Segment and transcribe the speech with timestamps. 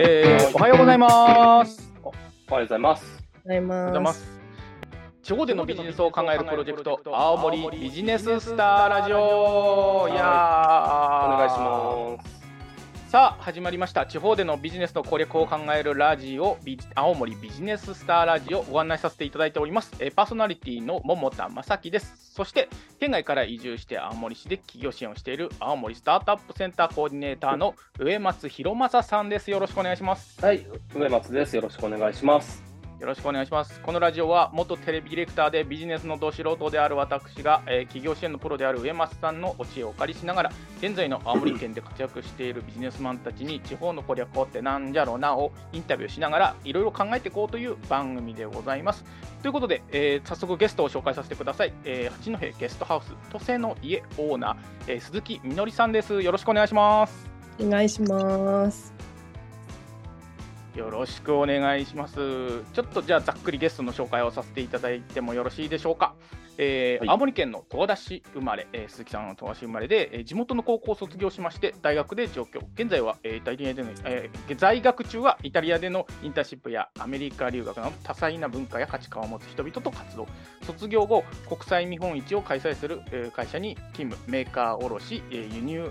[0.00, 1.92] えーおはようございます。
[2.04, 2.10] お
[2.54, 3.04] はようございます。
[3.42, 4.00] ございおはようございま。
[4.00, 4.28] ますす。
[5.24, 10.08] 地方でのビジネスを考えるプロジェクト、青森ビジネススターラジオ。
[10.08, 12.37] いやーお願いします。
[13.08, 14.04] さあ始まりました。
[14.04, 22.34] 地方でのビジネスの攻略を考えるラジオビ青森ビジネススターラジオご案内させていただいております、えパーソナリティの桃田正樹です。
[22.34, 22.68] そして
[23.00, 29.50] 県外から移住して青森市で企業支援をしている青森スタートアップセンターコーディネーターの上松弘正さんです。
[29.50, 30.44] よろしくお願いします。
[30.44, 31.56] はい、上松です。
[31.56, 32.67] よろしくお願いします。
[33.00, 33.80] よろしくお願いします。
[33.80, 49.04] このラジオは元テレビディレクターでビジネスのど素人である私が、えー企業支援のプロである上松さんのお知恵をお借りしながら現在の青森県で活躍しているビジネスマンたちに地方の攻略法ってなんじゃろうなをインタビューしながらいろいろ考えていこうという番組でございます。
[49.42, 51.72] ということで、えー早速ゲストを紹介させてください。
[51.84, 54.56] えー八戸ゲストハウス都瀬の家オーナー、
[54.88, 56.20] えー鈴木みのりさんです。
[56.20, 57.30] よろしくお願いします。
[57.60, 58.97] お願いします。
[60.78, 62.14] よろしくお願いします。
[62.72, 66.14] ちょっとじゃあざっくりゲストの紹介をさせていただいてもよろしいでしょうか。
[66.60, 72.60] えーはい青森県の十和田市生まれ、えー鈴木さんの十和田市生まれで、えー地元の高校を卒業しまして大学で上京。
[72.74, 80.28] 現在は、えーイタリアでの、えー在学中はイタリアでのインターンシップやアメリカ留学など多彩な文化や価値観を持つ人々と活動。
[80.62, 85.90] 卒業後、国際見本市を開催する、えー会社に勤務、メーカー卸、えー輸入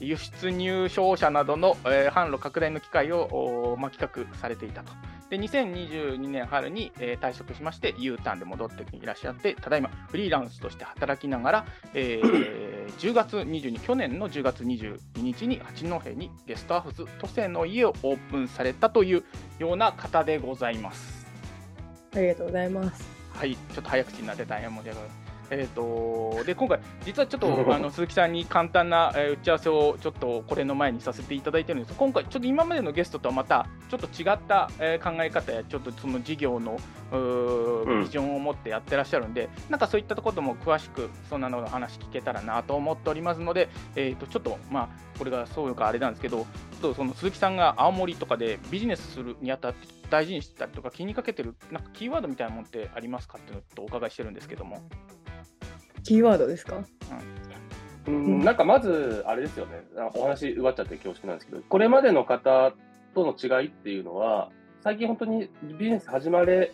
[0.00, 4.92] 輸出入商社などの、えー販路拡大の機会を、まあ、企画されていたと。
[5.30, 19.24] で2022年春に、えー退職しまして U ターンで戻っていらっしゃってただいまフリーランスとして働きながら、えー 10月22去年の10月22日に八戸にゲストハウス都政の家をオープンされたという
[19.58, 21.26] ような方でございます。
[22.14, 23.06] ありがとうございます。
[23.34, 25.27] はい、ちょっと早口になって大変申し訳ない。
[25.50, 31.94] えー、とで今回、実はちょっとあの鈴木さんに簡単な、えー打ち合わせをちょっとこれの前にさせていただいてるんです。
[31.96, 36.78] 今回、ちょっと今までのゲストとはまたちょっと違った、えー考え方や、ちょっとその事業の
[38.02, 44.88] ビジョンを持ってやってらっしゃるんで、なんかそういったところも詳しく、そんなのの話聞けたらなと思っておりますので、えー、とちょっと、まあ、
[45.18, 54.82] これがそうかあれなんですけど、ちょっとその鈴木さんが青森とかでビジネスするにあたって大事にしてたりとか気にかけてるなんかキーワードみたいなもんってありますかっていうのお伺いしてるんですけども。
[56.08, 56.82] キーワードですか？
[58.06, 59.82] うん、なんかまず、あれですよね。
[59.98, 62.72] あお話奪っちゃって恐縮なんですけど、これまでの方
[63.14, 64.48] との違いっていうのは、
[64.82, 66.72] 最近本当にビジネス始まれ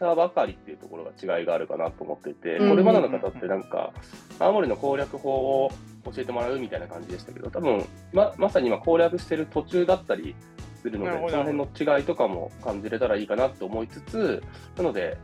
[0.00, 3.92] たばかりっていうところが違いがあるかなと思っていて、うんこれまでの方ってなんか、
[4.38, 5.70] 青森の攻略法を
[6.06, 7.84] 教えてもらうみたいな感じでしたけど、多分
[8.14, 10.34] ままさに今攻略してる途中だったり
[10.80, 14.42] するのでその辺の違いとかも感じれたらいいかなと思いつつ、
[14.78, 15.18] なので、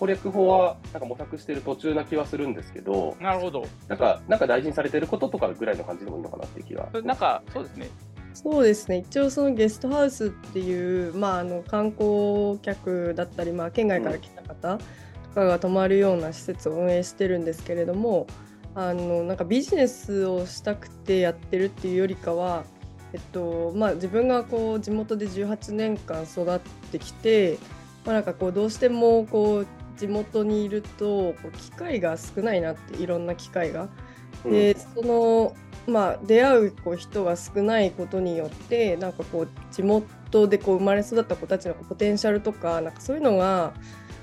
[0.00, 3.66] 攻略法はなんか模索してる途中な気はするんですけど、なるほど。
[3.86, 6.88] なんか、なんか大事にされてることとかぐらいの感じでもいいのかなっていう気が。
[7.04, 7.90] なんかそうですね。
[8.32, 8.96] そうですね。
[8.98, 14.84] 一応そのゲストハウスっていうまああの観光客だったりまあ県外から来た方と
[15.34, 18.26] かが泊まるような施設を運営してるんですけれども、
[18.74, 22.64] あのなんかビジネスをしたくてやってるっていうよりかは。
[23.12, 26.60] えっとまあ、自分がこう地元で18年間育っ
[26.92, 27.58] てきて、
[28.04, 29.66] まあ、なんかこうどうしてもこう
[30.00, 33.82] 地元にいるとこう機会が少ないなっていろんな機会が。
[33.82, 35.54] うんでその
[35.86, 43.74] まあ出会うこう人が少ないことによってなんかこう地元でこう生まれ育った子たちのポテンシャルとかなんかそういうのが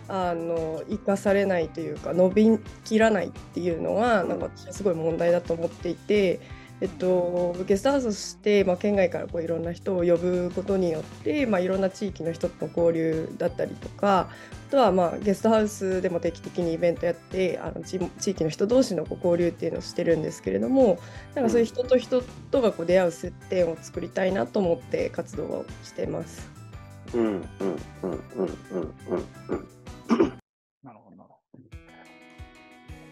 [0.07, 6.39] あの生かされないというか伸びきらないっていうのはなんか私はすごい問題だと思っていて。
[6.79, 14.29] えっと、ゲストハウスとして、まあ、県外からこういろんな人を呼ぶことによって、まあ、いろんな地域の人との交流だったりとか
[14.67, 20.99] あとはまあゲストハウスでも定期的にイベントやってあの地地域の人同士のこう交流っていうのをしてるんですけれども
[21.33, 22.21] なんかそういう人と人
[22.51, 26.49] とがこう出会う接点を作りたいなと思って活動をしています。
[27.13, 27.43] うん、うん、うん、
[28.01, 28.53] うん、うん、
[29.09, 29.67] うん、うん。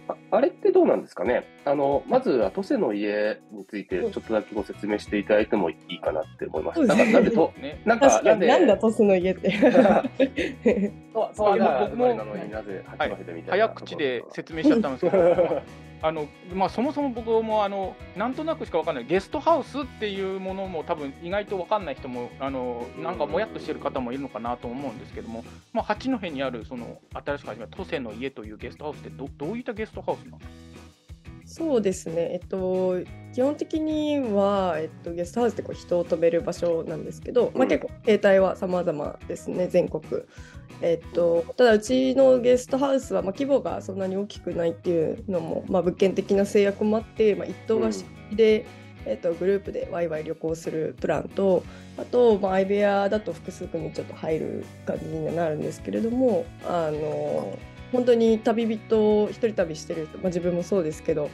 [0.07, 1.43] ああれってどうなんですかね？
[1.65, 6.81] あの、まずは、都市の家について、ちょっとだけご説明していただいてもいいかなって思います。
[6.85, 7.53] なんか、なんでと。
[7.85, 9.49] なんか、なんで、になんだトスの家って。
[11.13, 13.65] と、そう、まあ僕も、なのになぜ、八戸でみたいな。
[13.67, 15.61] 早口で説明しちゃったんですけど、
[16.05, 19.05] あのまあ、そもそも僕もあのなんとなくしか分かんない。
[19.07, 25.43] ゲストハウスっていうものも多分意外と分かんない人もあのなんかもやっとしてる方もいるのかなと思うんですけども、
[25.73, 30.74] まあ、八戸にあるその新しく始めた都政の家というゲストハウスってどどういったゲストハウスなんですか？
[31.45, 33.01] そうですね、えっと、
[33.33, 40.03] 基本的には、えっと、ゲストハウスってこう人を止める場所なんですけど、まあ、うん結構形態は様々ですね全国。
[40.81, 48.65] えっと、ただうちのゲストハウスは、まあ、規模がそんなに大きくないっていうのも、まあ、物件的な制約もあって、まあ、一棟貸しで、
[49.05, 51.63] えっと、グループでワイワイ旅行するプランと
[51.97, 57.57] あと、まあ、相部屋だと複数組ちょっと入る感じになるんですけれどもあの
[57.91, 61.29] 本当に旅人一人旅してる人、まあ、自分もそうですけど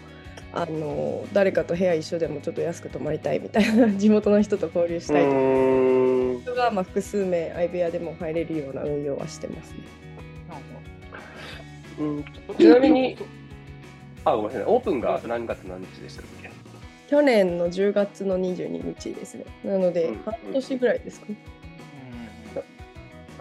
[0.54, 9.78] あの誰かと部屋一緒でもちょっと安く泊まりたいみたいな 地元の人と交流したいとか人が、まあ、複数名相部屋でも入れるような運用はしてますね。
[12.00, 12.26] うん
[12.58, 13.18] ちなみに、
[14.26, 16.50] あ、ごめんなさい、オープンが何月何日でしたっけ？
[17.10, 19.46] 去年の10月の22日ですね。
[19.64, 21.36] なので、うん半年ぐらいですかね。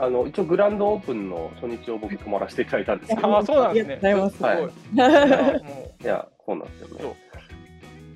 [0.00, 3.98] あの一応グランドオープンの初日を僕泊まらせていただいたんですけど、 ああ、そうなんですね。
[4.02, 5.04] ありがとうございますすごい。
[6.04, 7.16] いやそうなんですよね。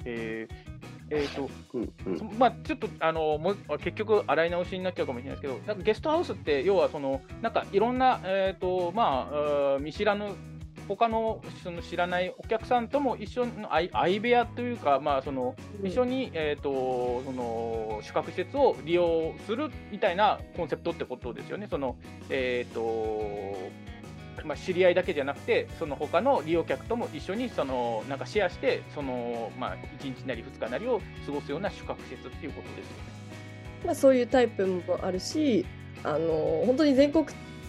[0.06, 0.74] えー
[1.10, 10.30] えーとうんうんそまあ、ちょっとあのもう結局、洗い直しになっちゃうかもしれないですけど、なんかゲストハウスって、要はそのなんかいろんな、えーとまあ、見知らぬ、
[10.88, 21.66] 他のその知らないお客さんとも一緒の相相部屋というか、まあ、その一緒に、えー、とその宿泊施設を利用するみたいなコンセプトってことですよね。
[21.70, 21.96] その
[22.30, 23.84] えーと
[24.44, 32.88] まあ、知り合いだけじゃなくて、その他の利用客とも一緒にそのなんかシェアして、そのまあ、1日なり2日なりを過ごすような宿泊施設っていうことですよね。
[33.86, 35.64] まあ、そういうタイプもあるし、
[36.02, 37.26] あの本当に全国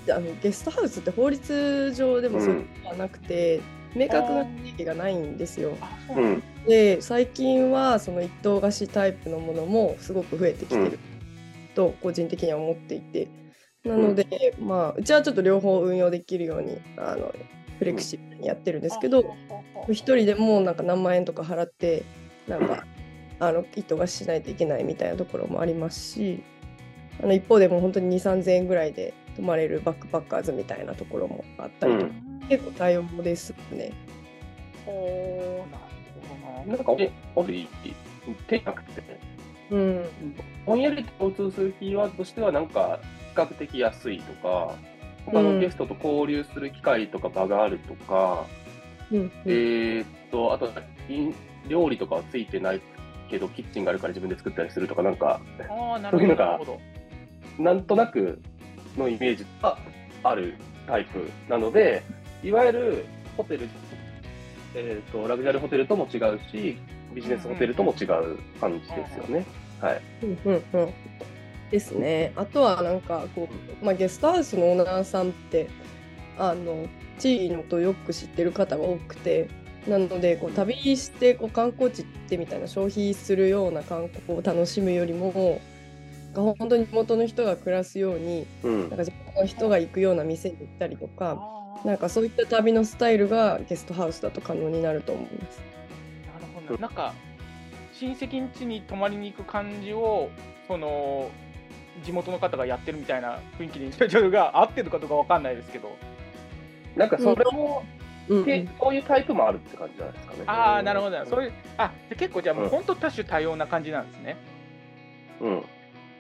[0.10, 3.62] あのゲストハウスって法律上でもそういうのはなくて、
[3.96, 5.72] 明確な定義がないんですよ。
[6.68, 11.00] で最近はその一棟貸しタイプのものもすごく増えてきてる。
[11.76, 13.28] と個人的には思っていて。
[13.84, 17.32] なので、まあうちはちょっと両方運用できるようにあの
[17.78, 19.24] フレキシブルにやってるんですけど
[19.90, 22.04] 一人でもなんか何万円とか払って
[22.48, 22.86] なんか
[23.40, 26.44] あの一棟貸ししないといけないみたいなところもありますし
[27.22, 32.12] あの一方でも本当に2 3 0 0円ぐらいで泊まれるバックパッカーズみたいなところもあったりとか、
[32.50, 33.78] 結構対応ですね。
[33.78, 33.94] なる
[34.86, 35.68] ほ
[36.66, 36.92] どななんか、
[37.36, 37.68] おおり、
[38.48, 39.04] 手なくて、
[39.70, 40.06] うん。
[40.66, 43.00] ぼんやり共通するキーワードとしては、なんか、
[43.34, 44.76] 比較的安いとか、
[45.26, 48.46] 他のゲストと交流する機会とか場があるとか、
[49.12, 50.68] うんえーっと、あと、
[51.10, 51.34] い
[51.68, 52.82] 料理とかはついてない
[53.30, 56.18] けど、キッチンがあるから自分で作ったりするとか、なんか、ああ、なるほど。
[56.18, 57.64] そういうのがなるほど。
[57.64, 58.42] なんとなく
[58.98, 59.78] のイメージが
[60.24, 60.56] ある
[60.88, 62.04] タイプなので、
[62.44, 63.06] いわゆる
[63.38, 63.68] ホテル、
[64.76, 66.78] えー、とラグジュアリーホテルとも違うし、
[67.14, 69.46] ビジネスホテルとも違う感じですよね。
[69.82, 70.02] はい。
[70.24, 70.94] うんうんうん
[71.72, 72.32] ですね。
[72.36, 73.50] あとはなんかこ
[73.82, 75.68] う、まあ、ゲストハウスのオーナーさんって
[76.38, 76.88] あの
[77.18, 79.50] 地域のことをよく知ってる方が多くて
[79.88, 85.62] なのでこう旅してこう観光地行ってみたいな消費するような観光を楽しむよりも
[86.44, 91.56] 本当に地元の人が暮らすようにうんなんか地元の人が行くような店に行ったりとか
[91.86, 95.62] なんかそういった旅のスタイルがゲストハウスだと可能になると思います。
[96.34, 96.82] なるほど。
[96.82, 97.14] なんか、
[97.94, 100.30] 親戚ん家に泊まりに行く感じを、
[100.68, 101.30] その、
[102.04, 105.96] 地元の方がやってるみたいな雰囲気に、ちょっとが合ってるかどうかわかんないですけど。
[106.96, 107.84] なんかそれも、
[108.28, 110.44] うんうんけそういうタイプもあるって感じじゃないですかね。
[110.48, 111.26] ああ、なるほど。
[111.28, 114.36] そういう、あ、で結構じゃあもううん本当多種多様な感じなんですね。
[115.42, 115.64] うん。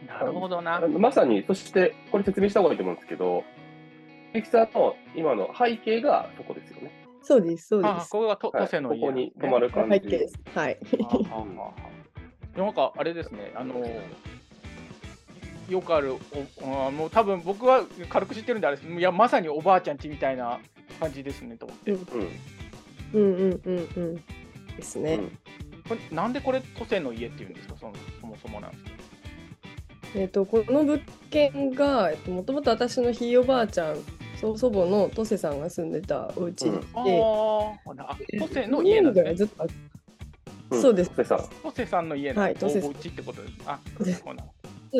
[0.07, 0.79] なるほどな。
[0.87, 3.43] まさに、そして、これ説明した方がいいと思うんですけど、
[4.33, 6.91] ミキさんの今の背景がそこですよね。
[7.21, 7.91] そうですそうです。
[7.91, 9.95] あここがとはい都政の家ここになんですね泊まる感じ。
[9.95, 10.39] 背景です。
[10.53, 10.77] はい。
[12.55, 13.83] なんかあれですね、あの
[15.69, 16.13] よくある
[16.61, 20.59] おあもう多分僕は軽く知ってるんであれですいやまさにおばあちゃんちみたいな
[20.99, 22.29] 感じですねと思って、うんうん。
[23.13, 24.15] うんうんうんうん。
[24.15, 25.15] ですね。
[25.15, 25.37] うん
[25.87, 27.75] これなんでこれ都政の家っていうんですか？
[27.79, 28.89] そのそもそもなんですか
[30.15, 33.97] えっ、とこの物件がえっともともと私のひいおばあちゃん、
[34.39, 39.67] 祖祖母のトセさんが住んでたお家で、あーあ都政の家なんぐですねずっとあ
[40.71, 40.81] うん。
[40.81, 41.11] そうです。
[41.11, 42.09] トセさん。
[42.09, 43.53] の家のおおはい都政家ってことです。
[43.65, 44.05] あそう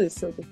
[0.02, 0.50] ですそうです。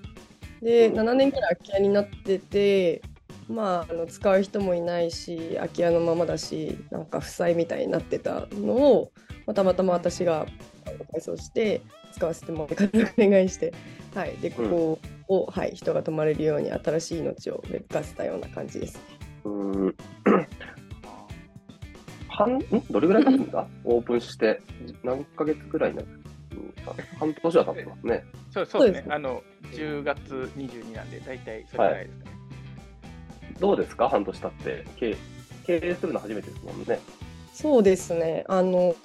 [0.61, 0.99] でうん。
[0.99, 3.01] 7年ぐらい空き家になってて、
[3.49, 9.11] まああの使う人もいないし、空き家のままだし、なんか負債みたいになってたのを、
[9.45, 10.45] まあ、たまたま私が
[10.87, 13.73] あの改装して使わせてもらってお願いして、
[14.13, 18.99] はい、でここを、はい、人が泊まれるように新しい命を芽吹かせたような感じです。
[19.45, 19.95] うん。
[22.29, 22.59] 半、ん？
[22.89, 23.67] どれぐらい経つんだ？
[23.83, 24.61] オープンして、
[25.03, 26.03] 何ヶ月ぐらいにな
[27.19, 28.23] 半年は経ってますね。
[28.51, 32.31] そうそうですねあの10月22なんで大体それぐらいですかね、
[33.59, 34.09] どうですか？
[34.09, 34.85] 半年経って。
[34.97, 35.15] 経
[35.65, 36.99] 経営するの初めてですもんね。
[37.53, 38.43] そうですね。
[38.49, 38.95] あの、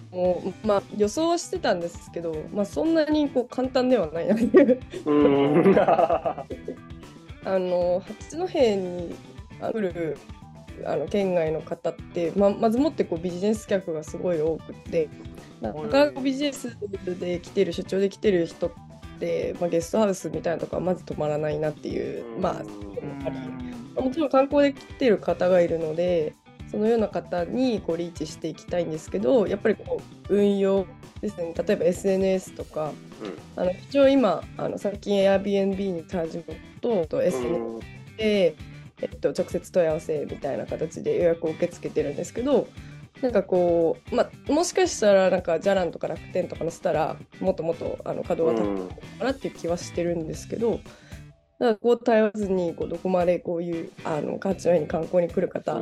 [0.64, 4.80] まあ予想はしてたんですけど、まあそんなにこう簡単ではないなという。
[5.04, 5.76] うん。
[5.78, 9.14] あの八戸に
[9.60, 10.18] 来る
[10.84, 15.08] あの県外の方って、ままずもってこうビジネス客がすごい多くって
[15.60, 16.76] なかなかビジネス
[17.20, 18.70] で来てる出張で来てる人っ
[19.18, 22.62] て、まあ、ゲストハウスみたいなとこはまず泊まらないなっていう、ま
[23.96, 26.34] あもちろん観光で来てる方がいるので
[26.70, 30.86] そのような方にこうリーチしていきたいんですけどやっぱりこう運用
[31.20, 31.54] ですね。
[31.56, 32.92] 例えば SNS とか
[33.56, 36.44] あの一応今あの最近 Airbnb に始め
[36.80, 38.56] とと SNS で、
[39.00, 42.68] えっと、直接問い合わせみたいな形で予約を受け付けてるんですけど
[43.20, 50.80] なんかこう、まあ、もしかしたらなんかじゃらんとか楽天とか載せたらもっともっとあの稼働が高いのかなっていう気はしてるんですけど。
[51.58, 55.80] だからこう頼らずにこうどこまでこういうあの八戸に観光に来る方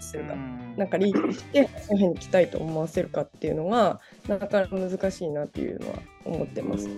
[0.00, 0.34] するか、
[0.76, 6.88] なんかリーチして八戸に来たいと思わせるかっていうのがなかなか難しいなっていうのは思ってます。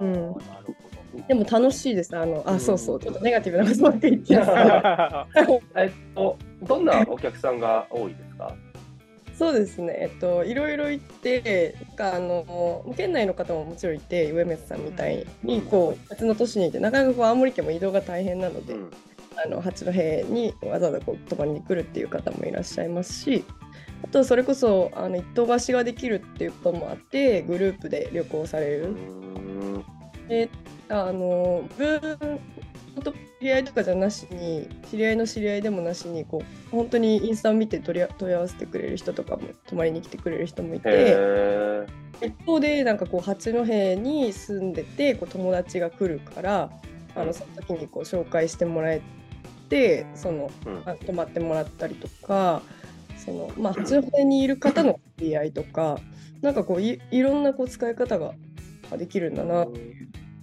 [0.00, 0.12] うん。
[0.12, 2.14] なるほでも楽しいです。
[2.16, 4.34] あの、あ、そうそう、ちょっとネガティブなことばっかり言って。
[5.80, 8.54] えっと、どんなお客さんが多いですか？
[9.38, 9.96] そうですね。
[10.00, 18.90] えっと、いろいろ行って、なんかあの、県内の方ももちろんいて、上松さんみたいに、こう、別の都市にいて、なかなかこう青森県も移動が大変なので、うん
[19.44, 19.92] あの八戸
[20.32, 23.44] にわざわざこう泊まりに来るっていう方もいらっしゃいますし
[24.02, 28.94] あとそれこそあの一棟貸しができるっていうこともあってグループで旅行される。
[30.28, 30.48] で
[30.88, 32.40] あの自分
[33.40, 41.86] り合いとかじゃなしに知り合いの知り合いでもなしにこう本当にインスタを見て取り問い合わせてくれる人とかも泊まりに来てくれる人もいへてー。
[42.22, 43.64] 一方でなんかこう八戸
[43.96, 46.70] に住んでてこう友達が来るから
[47.14, 49.02] あのその時にこう紹介してもらえ
[49.68, 50.50] てその
[51.06, 52.62] 泊まってもらったりとか
[53.18, 55.98] その、まあ、八戸にいる方の知り合いとか
[56.42, 58.32] なんかこういいろんなこう使い方が
[58.90, 59.66] あできるんだな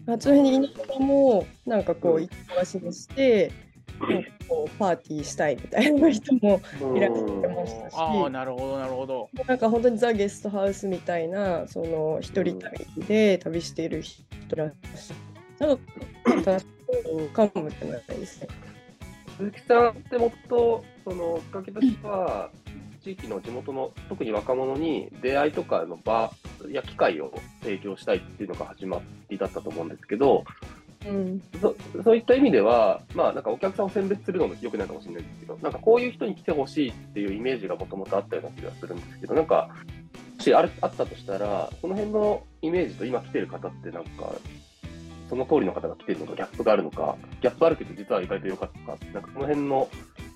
[0.06, 3.52] 八戸にいながらもなんかこううん一棟貸しにして
[4.00, 6.62] なんかこうパーティーしたいみたいな人も
[6.96, 7.94] いらっしゃってましたし。
[7.96, 9.30] ああ、なるほど、なるほど。
[9.48, 15.14] なんか本当にザ・ゲストハウスみたいなその一人旅で旅している人らっし。
[15.60, 15.84] なんか
[16.52, 18.48] 楽しいかもしれないですね。
[19.38, 22.50] 鈴木さんってもっとそのきっかけとしては
[23.04, 26.32] 地域の地元の特に若者に出会いとかの場
[26.70, 30.44] や機会を提供したいっていうのが始まりだったと思うんですけど
[31.06, 39.70] うん、そそういった意味では、まあ、なんかお客さんを選別するのもよくないかもしれないですけどなんかこういう人に来てほしいっていうイメージがもともとあったような気がするんですけどなんか
[40.38, 44.34] もしあるあったとしたらその辺のイメージと今来てる方ってなんか
[45.30, 49.90] その通りの方が来てるのかギャップがあるのかギャップあるけど実は意外と良かったのかなんかその辺の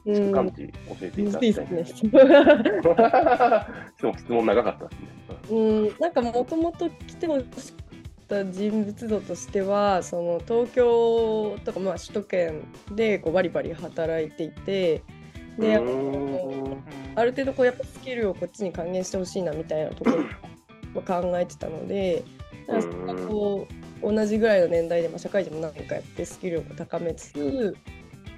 [0.07, 1.67] うん、感じ教えていただきたいん。
[1.67, 1.85] すね。
[1.85, 2.03] 質
[4.29, 5.07] 問長かったですね。
[5.49, 15.03] うん、なんかもともと来てほしかった人物像としてはその東京とかまあ首都圏でこうバリバリ働いていて
[15.59, 15.79] であ
[17.23, 20.19] る程度こうやっぱスキルをこっちに還元してほしいなみたいなところ
[20.99, 22.23] を考えてたので、
[22.67, 22.87] なんか
[23.21, 23.67] そこ
[24.01, 27.75] う同じぐらいの年代で、まあ、社会人も何年かやってスキルを高めつつ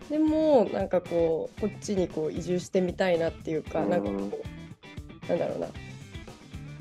[0.10, 4.42] でもなんかこうこっちにこう移住してみたいなっていうか、なんかこ
[5.26, 5.68] うなんだろうな。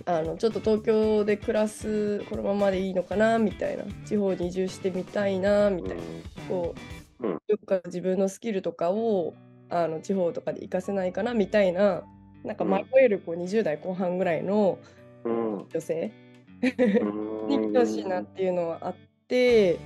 [0.06, 3.84] あのちょっと東京で暮らすこのままでいいのかなみたいな。
[4.06, 6.02] 地方に移住してみたいなみたいな。
[6.48, 6.74] こ
[7.20, 7.38] う、うん。
[7.46, 9.34] どっか自分のスキルとかを
[9.68, 12.04] あの地方とかで活かせないかなみたいな。
[12.44, 12.70] なんかうん。
[12.70, 14.78] 迷えるこう20代後半ぐらいの
[15.24, 15.66] うん。
[15.68, 16.10] 女性
[16.62, 17.48] うん。
[17.48, 18.94] に来てほしいなっていうのはあっ
[19.28, 19.78] て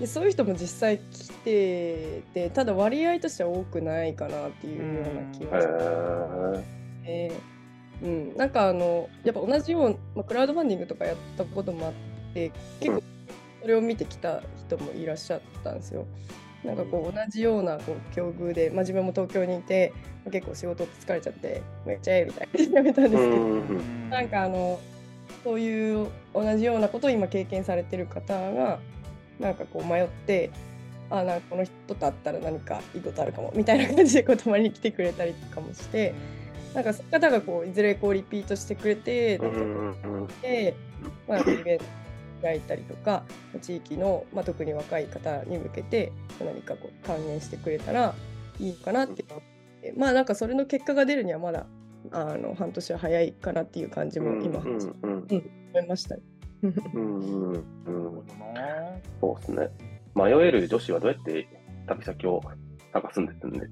[0.00, 6.62] でそういう人も実際来ててただ割合としては多くないかなっていうような気へがしてー。
[7.04, 7.32] て、
[8.02, 11.92] うん、なんかあのやっぱ同じような、まあ、クラウドファンディングとかやったこともあっ
[12.34, 13.02] て結構
[13.62, 16.06] それを見てきた人もいらっしゃったんですよ。
[16.64, 19.92] なんかこう同じようなこう境遇で、まあ、自分も東京にいて、
[20.24, 24.10] まあ結構仕事疲れちゃってめっちゃええみたいなやめたんですけど、うん。
[24.10, 24.80] なんかあの
[25.44, 28.80] そういう同じようなことを今経験されてる方が
[29.38, 30.50] なんかこう迷って
[31.10, 36.14] あなんかこの人と会ったら何かいいことあるかもみたいな感じでこう泊まりに来てくれたりとかもして
[36.74, 39.38] なんかそういう方がこういずれこうリピートしてくれて
[40.42, 40.74] で、
[41.28, 41.84] まあ、イベント
[42.42, 43.22] 開いたりとか
[43.62, 48.14] 地域の、まあ、特に若い方に向けて何かこう還元してくれたら
[48.58, 49.24] いいのかなって
[49.96, 51.66] まあなんかそれの結果が出るにはまだ
[52.10, 55.26] あの半年は早いかなっていう感じも今うん始うん
[55.72, 56.22] めましたね。
[56.62, 59.00] うんうんうんなるほどな。
[59.20, 59.70] そうですね。
[60.14, 61.48] 迷える女子はどうやって
[61.86, 62.40] 旅先を
[62.92, 63.68] 探すんですね。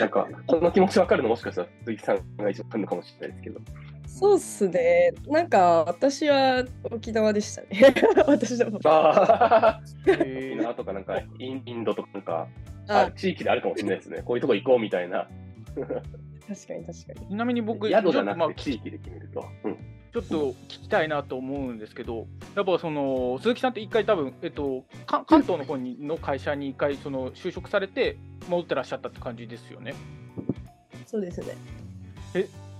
[0.00, 3.60] なんか、その気持ち分かるのもしかしたら鈴木さんが一番のかもしれないですけど。
[4.06, 5.12] そうっすね。
[5.26, 7.94] なんか私は沖縄でしたね。
[8.26, 12.48] 私のああ、へ沖縄とかなんかインドとかなんか、
[12.88, 14.22] ああ地域であるかもしれないですね。
[14.24, 15.28] こういうとこ行こうみたいな。
[16.48, 17.28] 確かに確かに。
[17.28, 19.44] ちなみに僕、宿じゃなくて地域で決めると。
[19.64, 19.76] うん
[20.16, 28.16] ちょっと聞きたいなと思うんですけど、やっぱその鈴木さんって一回多分、えっと、か関東の方にの会社に一回その就職されて
[28.48, 29.94] 戻ってらっしゃったって感じですよね？
[31.06, 31.54] そうですね。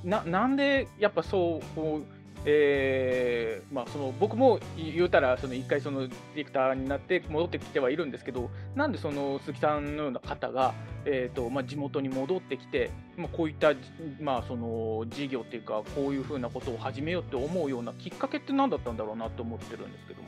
[0.03, 2.05] ななんでやっぱそうこう、
[2.47, 3.46] え
[3.87, 10.75] あ、その僕も言うたらその一回そのディレクターになって戻ってきてはいるんですけどなんでその鈴木さんのような方が、
[11.05, 13.73] えーとまあ、地元に戻ってきて、まあ、こういった、
[14.21, 20.27] まあ、その事業っていうかこういうふうなことを始めようって思うようなきっかけって何だったんだろうなと思ってるんですけども。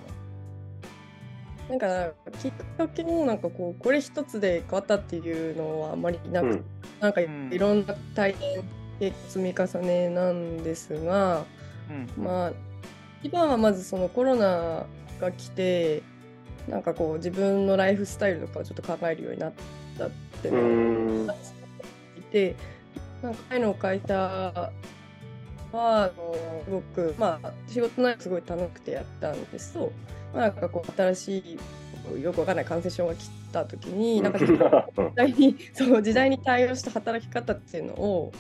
[1.69, 6.65] なんかきっかけもなんかこうこれ一つで変わったっていうのはあんまりなく、うん。
[6.99, 7.51] なんかうん。
[7.53, 11.45] いろんな体験積み重ねなんですが、
[12.17, 12.25] うん。
[12.25, 12.53] まあ
[13.23, 14.87] 一番はまずそのコロナ
[15.19, 16.03] が来て
[16.69, 19.53] なんかこう自分のライフスタイルとかをちょっと考えるようになっ
[19.99, 20.11] たっ
[20.43, 20.57] ていうう
[21.27, 21.37] のがん。
[22.17, 22.57] いて
[23.23, 24.73] なんか前の会社は
[25.73, 29.93] あのすごくまあ仕事内容すごい楽しくてやったんですと、
[30.33, 31.61] まあ、なんかこう新し
[32.17, 34.47] いよくわかんない感染症が来た時になんか時
[35.15, 38.33] 代に そう時代に対応した働き方っていうのを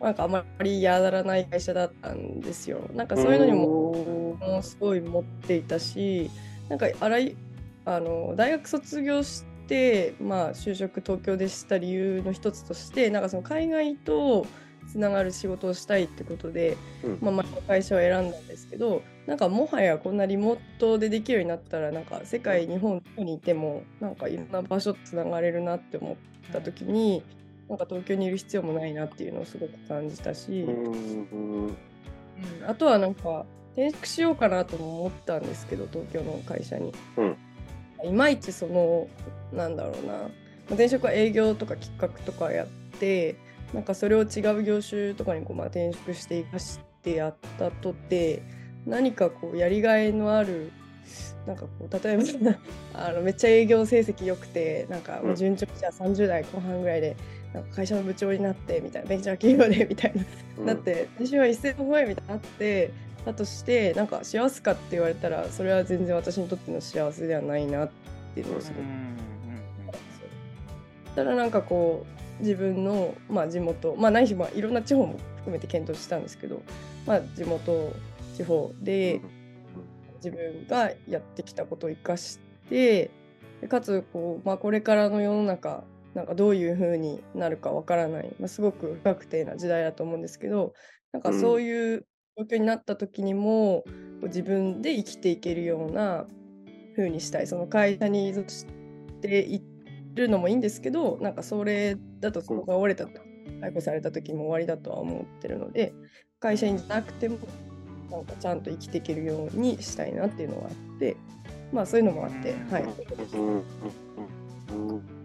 [0.00, 2.88] なんかあまりやらない会社だったんですよ。
[2.94, 6.30] なんかそういうのにももうすごい持っていたし
[6.68, 7.36] なんかあらい
[7.84, 14.46] あの大学卒業して、まあ、就職東京でした理由の一つとしてなんかその海外と
[14.90, 27.22] つながる仕事をしたいってことで、うんまあ、前の会社を選んだんですけどなんかもはやこんなリモートでできるようになったらなんか世界日本にいてもなんかいろんな場所つながれるなって思った時に
[27.68, 30.62] なんか東京にいる必要もないなっていうのをすごく感じたし。
[30.62, 31.76] うん
[32.68, 37.36] あとはなんか転職しようかなとも思ったんですけど東京の会社に、うん。
[38.04, 39.08] いまいちその
[39.52, 40.12] なんだろうな。
[40.12, 40.26] まあ
[40.74, 42.66] 転職は営業とか企画とかやっ
[43.00, 43.36] て
[43.72, 48.42] なんかそれを違う業種とかにこうまあ転職して生かしてやったとて
[48.86, 50.70] 何かこうやりがいのある
[51.46, 52.58] なんかこう例えば
[53.08, 57.16] あのめっちゃ営業成績良くてなんか順調じゃあ30代後半ぐらいで
[57.52, 60.12] なんか会社の部長になってみたいなベンチャー企業でみたい
[60.58, 62.92] なだって私は一斉の声みたいになって
[63.24, 67.90] だとしてなんか幸せかって言われたらそれは全然私にとっての幸せではないなっ
[68.34, 69.18] ていうのをすごく
[71.18, 72.06] たらなんかこ
[72.40, 76.62] う自分の、まあ、地元まあないしまあいろんな地方も含めて検討したんですけど、
[77.06, 77.92] まあ、地元
[78.36, 79.20] 地方で
[80.16, 83.10] 自分がやってきたことを生かして
[83.60, 85.82] でかつこう、まあ、これからの世の中
[86.18, 90.74] なんかどういう風になるかわからない、まあ、すごく不確定な時代だと思うんですけど
[91.12, 93.82] なんかそういう状況になった時にも、
[94.20, 96.26] こう自分で生きていけるような
[96.96, 97.46] 風にしたい。
[97.46, 98.66] その会社に依存し
[99.20, 99.62] てい
[100.14, 103.20] るのもいいんですけどなんかそれだとそこが折れたと
[103.60, 105.94] 解雇された時も終わりだとは思ってるので
[106.40, 107.38] 会社員じゃなくても
[108.10, 111.16] なんかちゃんと生きていけるようにしたいなっていうのがあって
[111.72, 112.82] まあそういうのもあってはい。
[112.82, 113.64] うん。
[114.90, 115.17] うん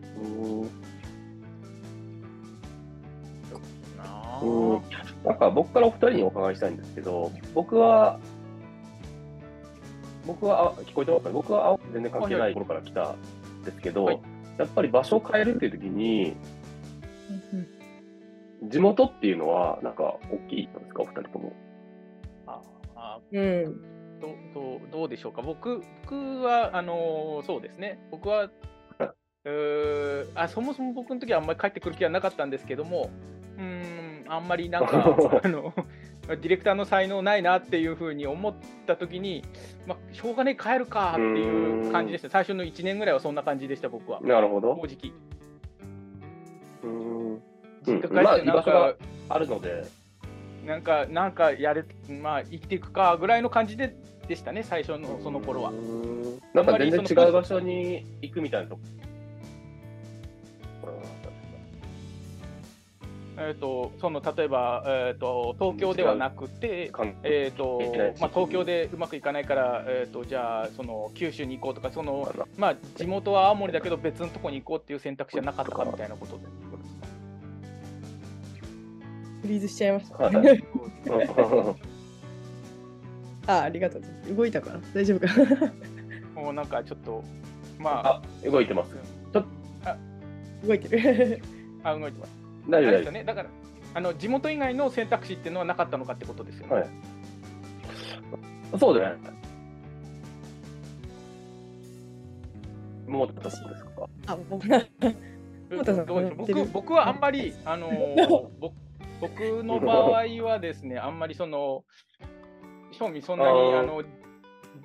[4.42, 4.82] うん。
[5.24, 8.20] なんか僕からお二人にお伺いしたいんですけど、僕は、
[10.26, 14.20] 僕は、あ聞こえてますか僕は青全然関係ないところから来たんですけど、はい。
[14.58, 16.36] やっぱり場所を変えるっていう時に、
[18.70, 21.54] 地元っていうのは、なんか大きいんですか、お二人とも。
[22.48, 22.62] あ
[22.96, 23.82] あうん
[24.22, 25.42] どどうどうでしょうか？
[25.42, 28.00] 僕僕はあのーそうですね。
[28.12, 28.50] 僕は
[29.46, 33.10] あそもそも僕の時はあんまり帰ってくる気はなかったんですけども
[33.58, 35.04] うーんあんまりなんか
[35.44, 35.74] あの
[36.28, 38.54] ディレクターの才能ないなっていうふうに思っ
[38.88, 39.44] た時に、
[39.86, 42.30] まあ、しょうがねえ帰るかっていう感じでした。
[42.30, 44.22] 最初の1年ぐらいはそんな感じでした僕は。
[44.22, 44.74] なるほど。
[44.76, 45.12] 正直。
[46.84, 46.88] う
[47.36, 47.42] ん。
[47.86, 48.98] 実家帰まあってなん居場所がか、
[49.30, 49.84] あるので、
[50.66, 51.84] なんかなんかやれ
[52.22, 53.94] まあ生きていくかぐらいの感じで
[54.30, 55.72] でしたね最初のその頃は。
[55.72, 56.40] うん。
[56.54, 58.80] なんか全然違う場所に行くみたいなと
[63.46, 67.82] えー、とその例えば、えー、と東京ではなくて、関えーと
[68.20, 76.44] まあ、東京でうまくいかないから、えー、とじゃあその九州に行こうとかその、まあ、地元は青森だけど別のとこに行こうっていう選択肢はなかったかみたいなことで。
[79.42, 80.16] フリーズしちゃいました。
[83.46, 84.04] あありがとう。
[84.34, 84.80] 動いたかな？
[84.94, 85.74] 大丈夫かな？
[86.42, 87.22] もうなんかちょっと
[87.78, 88.96] まああ、動いてます。
[90.66, 91.42] 動いてる。
[91.84, 92.43] あ動いてます。
[92.70, 93.50] 大丈夫ですよねだから
[93.96, 96.74] あの地元以外の選択肢っていうのはなかったのかってことですよね。
[96.76, 96.88] はい
[98.72, 98.78] 夫。
[98.80, 99.18] そうだね。
[103.08, 104.10] もうちょっとそうですか？
[104.28, 104.88] あ、もう久
[105.78, 108.28] 保田さんどうでしょうやってる僕僕はあんまり、あのー
[108.60, 108.74] 僕
[109.22, 111.86] 僕の場合はですね、あんまりその、
[112.92, 114.04] 正味そんなにあの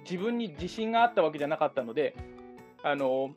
[0.09, 2.15] 自分に自信があったわけじゃなかったので、
[2.83, 3.31] あの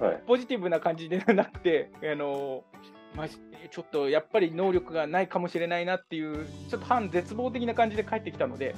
[0.00, 0.22] はい。
[0.28, 2.62] ポジティブな感じではなくて、あの
[3.14, 8.74] まあ、ちょっとやっぱり能力がないかもしれないなっていう、ちょっと半絶望的な感じで帰ってきたので、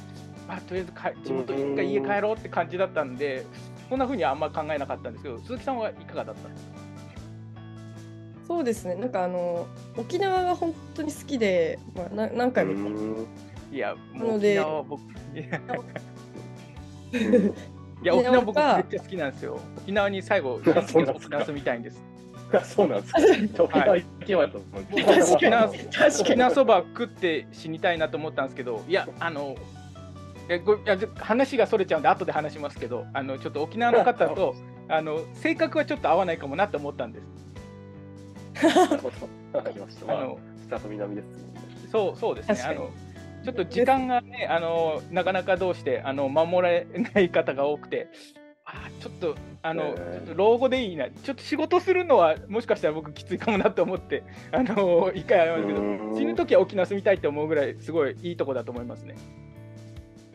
[0.47, 3.45] まあ、とりあえずか地元に一回家帰ろうって感じだったんで、
[3.89, 6.71] そんなふうにはあんま考えなかったんですけど、鈴木さんはいかがだったんですか？
[8.47, 8.95] そうですね。
[8.95, 12.75] なんかあの沖縄が本当に好きで、まあ、な何回も
[13.73, 15.01] いや、もう沖なので縄は僕、
[18.03, 19.59] いや沖縄僕めっちゃ好きなんですよ。
[19.79, 22.01] 沖縄に最後、 沖縄住みたいんです。
[22.53, 23.65] あそうなんですか。
[23.65, 29.57] 沖縄行けばよかった僕確かに沖縄確か沖に縄そば食って死にたいなと思ったんですけど、いや、あの、
[30.49, 34.55] えごいや話がそれちゃうんで、後で話しますけど、あのちょっと沖縄の方と
[34.89, 38.65] あの性格はちょっと合わないかもなと思ったんです。
[38.65, 39.59] なるほど。
[39.59, 40.07] わかりました。
[40.07, 41.33] まあ、あの北と南ですね。
[41.91, 42.61] そうそうですね。
[42.63, 42.91] あの
[43.45, 48.09] ちょっと時間がね、あのなかなかどうしてあの守れない方が多くて、
[48.69, 49.95] あーちょっとあの、へー。
[49.95, 56.17] ちょっと老後でいいな、ちょっと仕事するのはもしかしたら僕きついかもなと思って、あの一回ありますけど、うん。
[56.17, 59.15] 死ぬときは沖縄住みたいって思うぐらいすごいいいとこだと思いますね。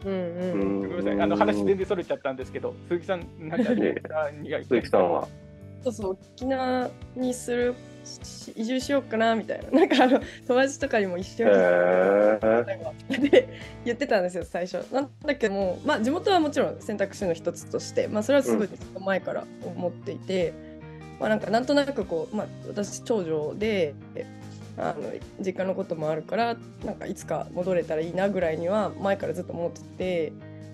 [0.05, 0.89] うんうん。
[0.89, 5.27] ごめんなさい、あの話全然それちゃったんですけが、鈴木さんなんか鈴木さんは？
[5.83, 7.75] そうそう沖縄にするし
[8.55, 9.71] 移住しようかなみたいな。
[9.79, 13.49] なんかあの友達とかにも一緒へにーで
[13.85, 14.85] 言ってたんですよ最初。
[14.93, 20.53] なんだけどもまあ地元はもちろん選択肢の一つとしてまあそれはすごいずっと前から思っていて、
[21.19, 23.93] まあなんかなんとなくこうまあ私長女で
[24.77, 30.33] あの実家のこともあるからなんかいつか戻れたらいいなぐらいには前からずっと思ってて、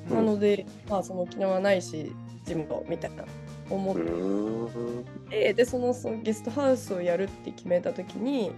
[0.09, 0.15] うん。
[0.15, 2.13] なのでまあその沖縄ないし
[2.45, 3.25] 地元みたいな
[3.69, 5.01] 思っうー。
[5.01, 8.51] んででそのそのゲストハウスをやるって決めた時に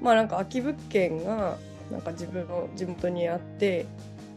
[0.00, 1.56] まあなんか空き物件が
[1.90, 3.86] なんか自分の地元にあって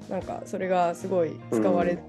[0.10, 2.00] なんかそれがすごい使われ、うん。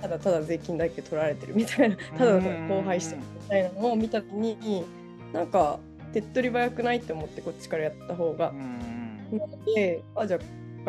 [0.00, 4.84] ただただ税金だけ取られてるみたいなただただ荒廃してるみたいなのを見た時に
[5.32, 5.78] なんか
[6.12, 9.38] 手っ取り早くないって思ってこっちからやった方がう、ん。
[9.38, 10.40] なのであじゃあ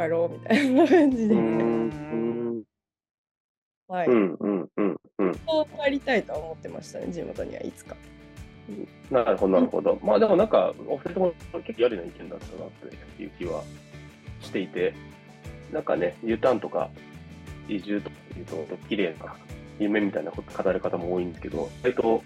[0.02, 1.36] 帰ろうみたいな感じで、
[3.92, 5.32] はい、うんうんうんうん
[5.84, 7.96] 帰りたいとは思ってましたね地元にはいつか。
[9.10, 10.00] なるほど、なるほど。
[10.02, 11.34] まあでもなんか、お二人とも
[11.66, 12.70] 結構やるな意見だったなっ
[13.18, 13.64] ていう気は
[14.40, 14.94] していて、
[15.74, 16.90] なんかね、U ターンとか
[17.68, 19.36] 移住とかいうと、綺麗な
[19.78, 22.24] 夢みたいなこと語る方も多いんですけど、割と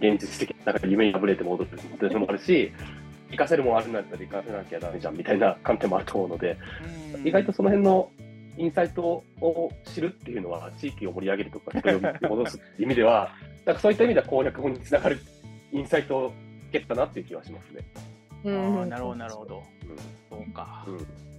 [0.00, 2.72] 現実的な、なんか夢に破れて戻るっていうのもあるし、
[3.26, 6.56] 活かせるもんあるんだったら活かせなきゃダメじゃんみたいな観点もあると思うので、
[7.24, 8.10] 意外とその辺の
[8.56, 13.32] インサイトを知るっていうのは、地域を盛り上げるとか、人を戻すっていう意味では、
[13.64, 15.18] なんかそういった意味では攻略法につながる
[15.72, 16.32] インサイトを
[16.70, 17.84] ゲットなっていう気はしますね。
[18.44, 19.62] あうんーなるほど、なるほど。
[19.88, 19.96] うん
[20.38, 20.84] そうか。
[20.86, 21.33] うん